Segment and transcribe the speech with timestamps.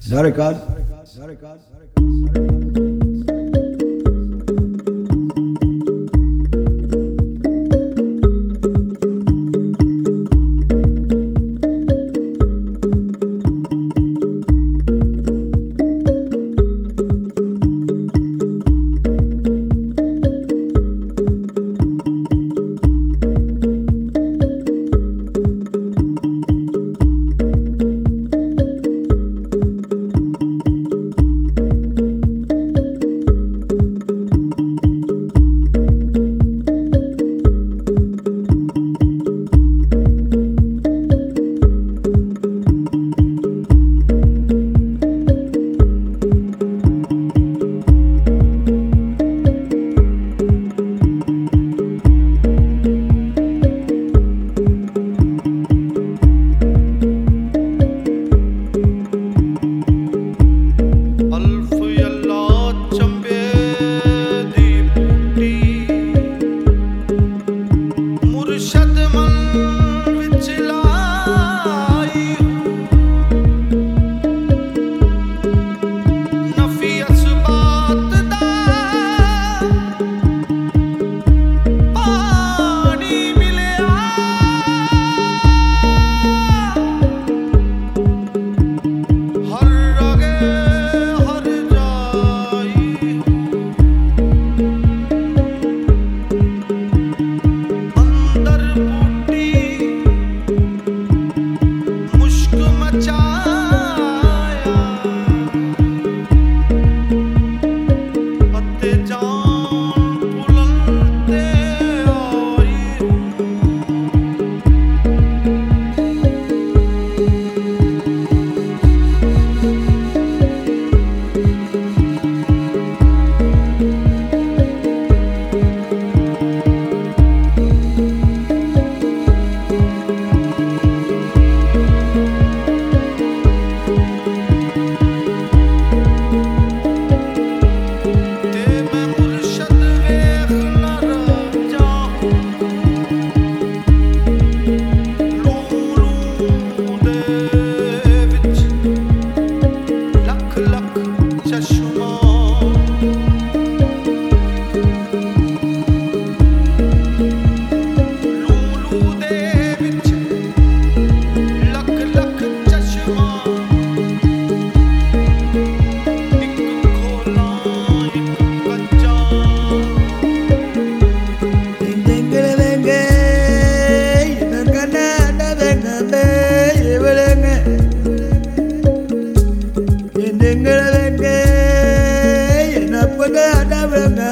[0.00, 0.56] Zarakat.
[0.56, 1.06] Zarakat.
[1.06, 1.58] Zarakat.
[1.68, 2.59] Zarakat.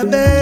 [0.05, 0.38] baby.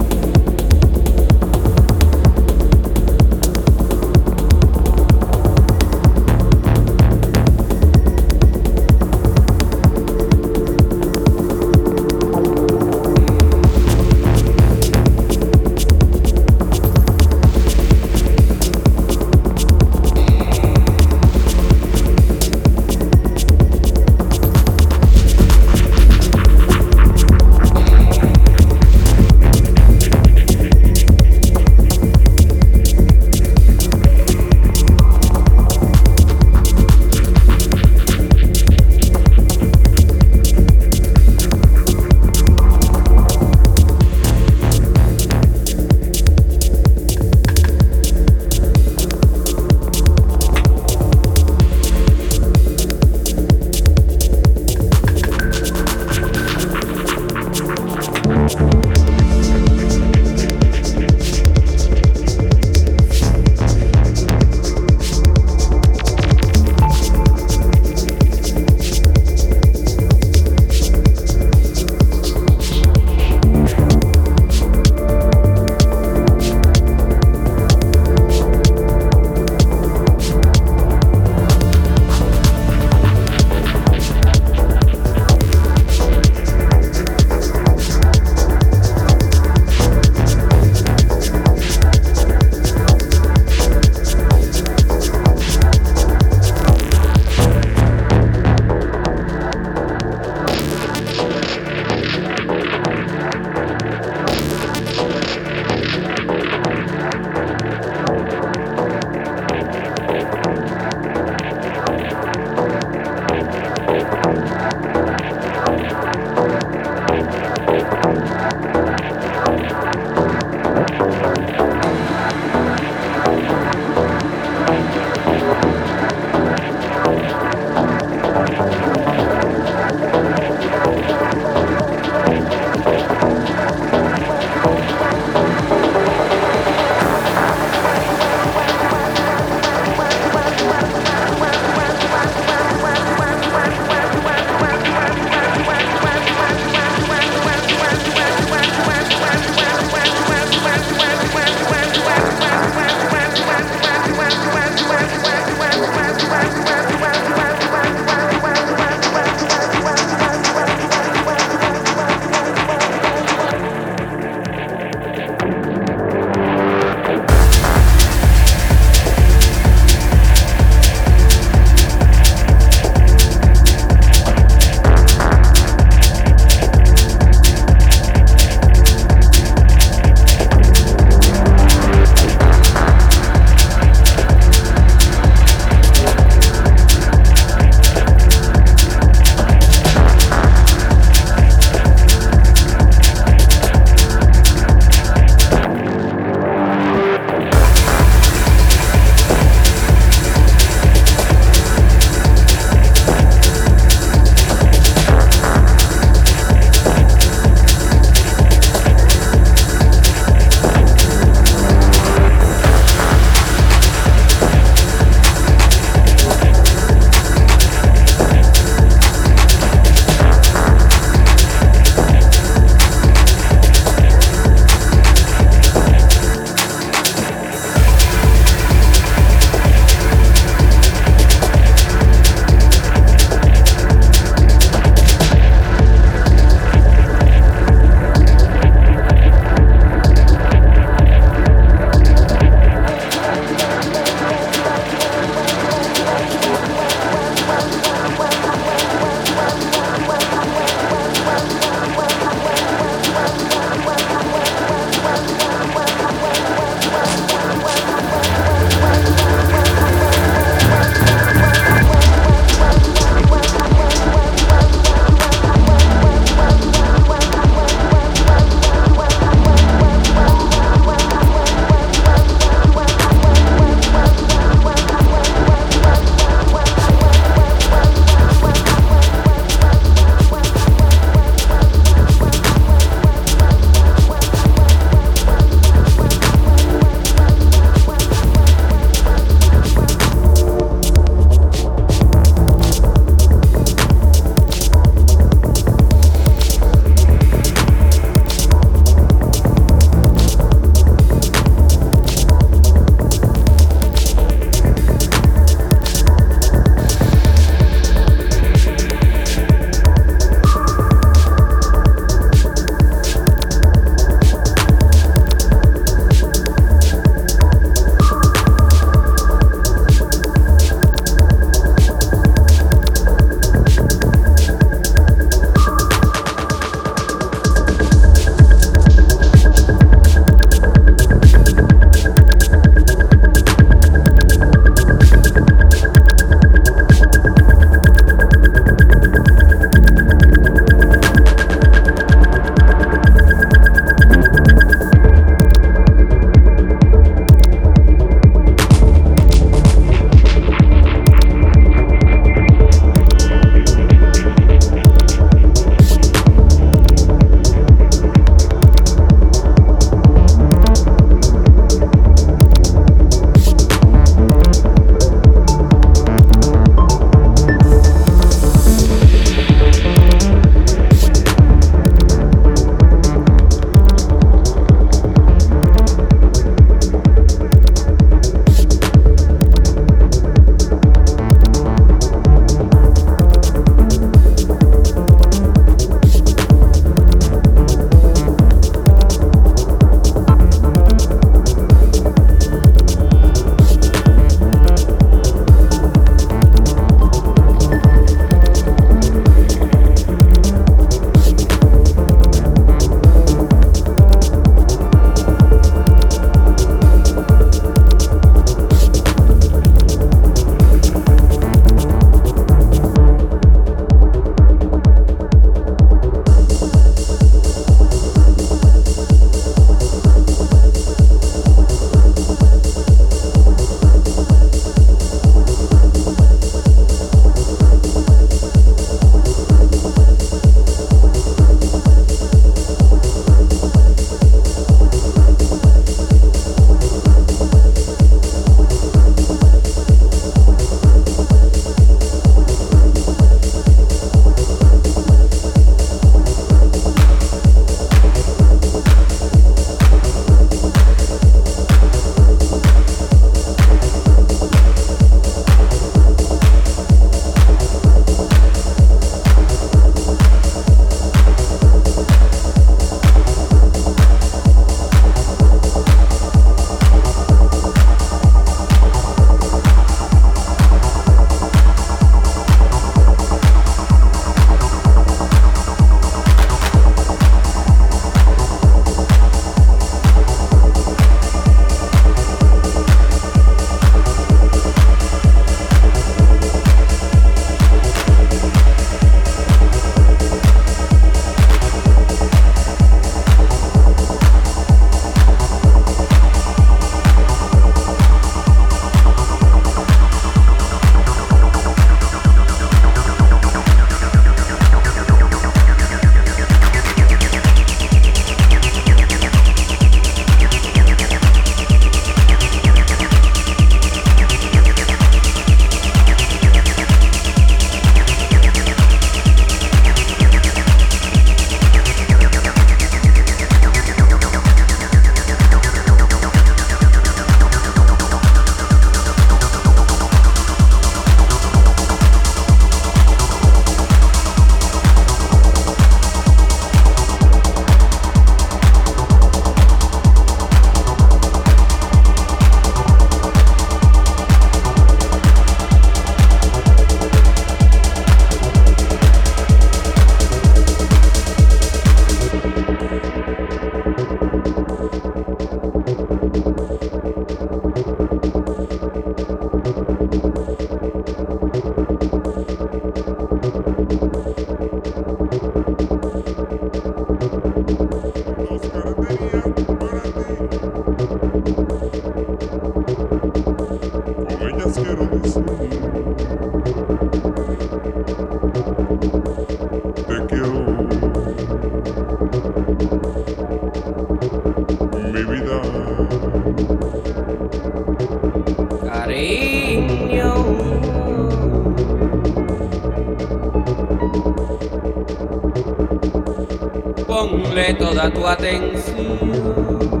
[597.07, 600.00] Ponle toda tu atención.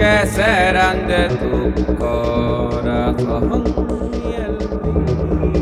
[0.00, 3.64] Que serán de tu corazón
[4.14, 5.59] y el.